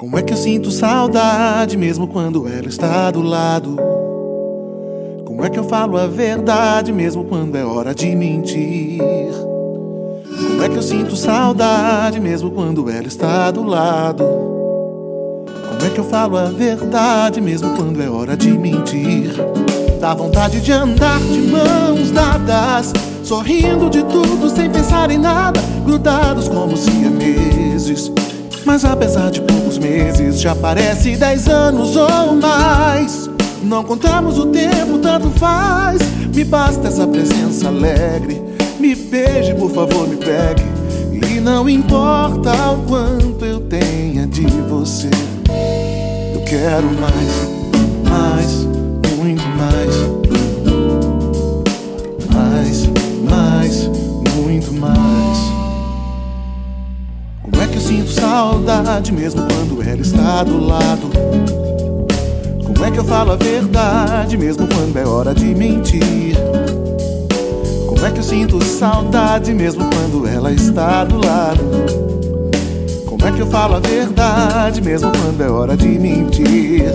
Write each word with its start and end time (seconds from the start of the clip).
Como 0.00 0.18
é 0.18 0.22
que 0.22 0.32
eu 0.32 0.36
sinto 0.38 0.70
saudade 0.70 1.76
mesmo 1.76 2.08
quando 2.08 2.48
ela 2.48 2.68
está 2.68 3.10
do 3.10 3.20
lado? 3.20 3.76
Como 5.26 5.44
é 5.44 5.50
que 5.50 5.58
eu 5.58 5.64
falo 5.64 5.98
a 5.98 6.06
verdade 6.06 6.90
mesmo 6.90 7.22
quando 7.22 7.54
é 7.54 7.62
hora 7.66 7.94
de 7.94 8.16
mentir? 8.16 9.02
Como 10.24 10.64
é 10.64 10.70
que 10.70 10.76
eu 10.76 10.82
sinto 10.82 11.14
saudade 11.14 12.18
mesmo 12.18 12.50
quando 12.50 12.88
ela 12.88 13.06
está 13.06 13.50
do 13.50 13.62
lado? 13.62 14.24
Como 15.68 15.84
é 15.86 15.90
que 15.90 16.00
eu 16.00 16.04
falo 16.04 16.38
a 16.38 16.46
verdade 16.46 17.38
mesmo 17.42 17.76
quando 17.76 18.02
é 18.02 18.08
hora 18.08 18.38
de 18.38 18.56
mentir? 18.56 19.34
Dá 20.00 20.14
vontade 20.14 20.62
de 20.62 20.72
andar 20.72 21.20
de 21.20 21.40
mãos 21.42 22.10
dadas, 22.10 22.94
sorrindo 23.22 23.90
de 23.90 24.02
tudo 24.04 24.48
sem 24.48 24.70
pensar 24.70 25.10
em 25.10 25.18
nada, 25.18 25.60
grudados 25.84 26.48
como 26.48 26.74
siameses. 26.74 28.10
Mas 28.64 28.84
apesar 28.84 29.30
de 29.30 29.40
poucos 29.40 29.78
já 30.40 30.54
parece 30.54 31.16
dez 31.16 31.48
anos 31.48 31.94
ou 31.96 32.34
mais. 32.34 33.28
Não 33.62 33.84
contamos 33.84 34.38
o 34.38 34.46
tempo, 34.46 34.98
tanto 34.98 35.28
faz. 35.32 36.00
Me 36.34 36.44
basta 36.44 36.88
essa 36.88 37.06
presença 37.06 37.68
alegre. 37.68 38.42
Me 38.78 38.94
beije, 38.94 39.54
por 39.54 39.70
favor, 39.70 40.08
me 40.08 40.16
pegue. 40.16 40.64
E 41.12 41.40
não 41.40 41.68
importa 41.68 42.52
o 42.70 42.78
quanto 42.86 43.44
eu 43.44 43.60
tenha 43.60 44.26
de 44.26 44.46
você. 44.46 45.10
Eu 46.34 46.40
quero 46.44 46.86
mais, 46.86 47.50
mais, 48.08 48.68
saudade 58.40 59.12
mesmo 59.12 59.42
quando 59.42 59.82
ela 59.86 60.00
está 60.00 60.42
do 60.42 60.64
lado? 60.64 61.10
Como 62.64 62.86
é 62.86 62.90
que 62.90 62.98
eu 62.98 63.04
falo 63.04 63.32
a 63.32 63.36
verdade 63.36 64.38
mesmo 64.38 64.66
quando 64.66 64.96
é 64.96 65.06
hora 65.06 65.34
de 65.34 65.44
mentir? 65.54 66.34
Como 67.86 68.06
é 68.06 68.10
que 68.10 68.18
eu 68.18 68.22
sinto 68.22 68.64
saudade 68.64 69.52
mesmo 69.52 69.84
quando 69.90 70.26
ela 70.26 70.50
está 70.50 71.04
do 71.04 71.18
lado? 71.18 71.60
Como 73.04 73.26
é 73.26 73.30
que 73.30 73.40
eu 73.40 73.46
falo 73.46 73.74
a 73.74 73.80
verdade 73.80 74.80
mesmo 74.80 75.12
quando 75.20 75.42
é 75.42 75.50
hora 75.50 75.76
de 75.76 75.88
mentir? 75.88 76.86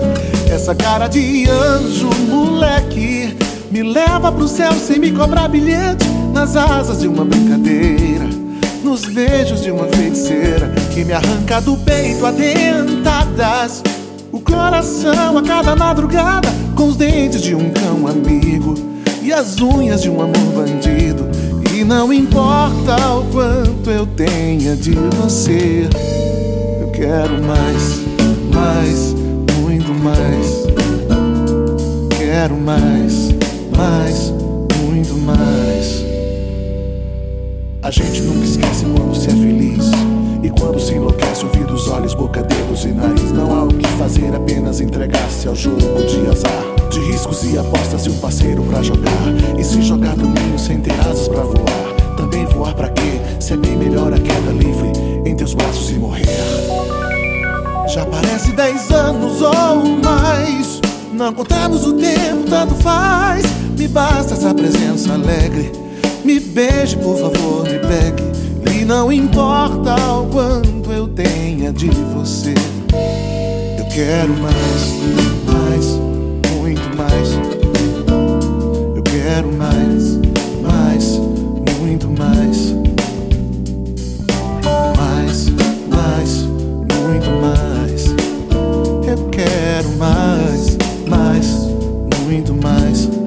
Essa 0.52 0.74
cara 0.74 1.06
de 1.06 1.48
anjo, 1.48 2.10
moleque, 2.28 3.36
me 3.70 3.84
leva 3.84 4.32
pro 4.32 4.48
céu 4.48 4.72
sem 4.72 4.98
me 4.98 5.12
cobrar 5.12 5.46
bilhete 5.46 6.08
nas 6.34 6.56
asas 6.56 7.02
de 7.02 7.06
uma 7.06 7.24
brincadeira 7.24 8.45
nos 8.86 9.04
beijos 9.04 9.62
de 9.62 9.72
uma 9.72 9.88
feiticeira 9.88 10.72
que 10.94 11.04
me 11.04 11.12
arranca 11.12 11.60
do 11.60 11.76
peito 11.76 12.24
a 12.24 12.30
dentadas. 12.30 13.82
O 14.30 14.38
coração 14.38 15.36
a 15.36 15.42
cada 15.42 15.74
madrugada 15.74 16.48
com 16.76 16.86
os 16.86 16.96
dentes 16.96 17.42
de 17.42 17.52
um 17.52 17.70
cão 17.70 18.06
amigo 18.06 18.74
e 19.22 19.32
as 19.32 19.60
unhas 19.60 20.02
de 20.02 20.08
um 20.08 20.22
amor 20.22 20.52
bandido. 20.54 21.28
E 21.74 21.82
não 21.82 22.12
importa 22.12 22.94
o 23.10 23.24
quanto 23.32 23.90
eu 23.90 24.06
tenha 24.06 24.76
de 24.76 24.92
você, 24.92 25.88
eu 26.80 26.88
quero 26.92 27.42
mais, 27.42 28.00
mais, 28.54 29.14
muito 29.60 29.92
mais. 29.94 30.64
Quero 32.16 32.56
mais, 32.56 33.34
mais, 33.76 34.25
A 37.86 37.90
gente 37.92 38.20
nunca 38.22 38.44
esquece 38.44 38.84
quando 38.84 39.14
se 39.14 39.28
é 39.28 39.30
feliz 39.30 39.92
E 40.42 40.50
quando 40.50 40.80
se 40.80 40.94
enlouquece, 40.94 41.44
ouvidos, 41.44 41.86
olhos, 41.86 42.14
boca, 42.14 42.42
dedos 42.42 42.84
e 42.84 42.88
nariz. 42.88 43.30
Não 43.30 43.56
há 43.56 43.62
o 43.62 43.68
que 43.68 43.86
fazer, 43.90 44.34
apenas 44.34 44.80
entregar-se 44.80 45.46
ao 45.46 45.54
jogo 45.54 45.78
de 45.78 46.28
azar 46.28 46.90
De 46.90 46.98
riscos 46.98 47.44
e 47.44 47.56
apostas 47.56 48.04
e 48.06 48.10
um 48.10 48.18
parceiro 48.18 48.64
pra 48.64 48.82
jogar. 48.82 49.12
E 49.56 49.62
se 49.62 49.82
jogar 49.82 50.16
do 50.16 50.58
sem 50.58 50.80
ter 50.80 50.98
asas 50.98 51.28
pra 51.28 51.42
voar. 51.42 52.16
Também 52.16 52.44
voar 52.46 52.74
pra 52.74 52.88
quê? 52.88 53.20
Se 53.38 53.52
é 53.52 53.56
bem 53.56 53.76
melhor 53.76 54.12
a 54.12 54.18
queda 54.18 54.50
livre 54.50 54.90
Em 55.24 55.36
teus 55.36 55.54
braços 55.54 55.88
e 55.88 55.94
morrer. 55.94 56.26
Já 57.86 58.04
parece 58.04 58.50
dez 58.50 58.90
anos 58.90 59.40
ou 59.40 60.00
mais. 60.02 60.80
Não 61.12 61.32
contamos 61.32 61.86
o 61.86 61.92
tempo, 61.92 62.50
tanto 62.50 62.74
faz. 62.74 63.46
Me 63.78 63.86
basta 63.86 64.34
essa 64.34 64.52
presença 64.52 65.12
alegre. 65.12 65.86
Me 66.26 66.40
beije, 66.40 66.96
por 66.96 67.16
favor, 67.16 67.64
pegue 67.88 68.22
e 68.72 68.84
não 68.84 69.12
importa 69.12 69.94
o 69.94 70.26
quanto 70.26 70.90
eu 70.90 71.08
tenha 71.08 71.72
de 71.72 71.88
você. 71.88 72.54
Eu 73.78 73.84
quero 73.86 74.34
mais, 74.38 74.54
mais, 75.46 75.86
muito 76.60 76.96
mais. 76.96 77.30
Eu 78.94 79.02
quero 79.02 79.52
mais, 79.52 80.18
mais, 80.62 81.20
muito 81.80 82.08
mais. 82.08 82.74
Mais, 84.96 85.48
mais, 85.88 86.42
muito 87.04 87.30
mais. 87.40 88.06
Eu 89.06 89.28
quero 89.30 89.88
mais, 89.96 90.76
mais, 91.08 91.46
muito 92.24 92.54
mais. 92.54 93.25